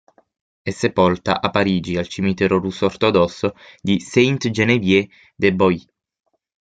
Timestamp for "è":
0.63-0.71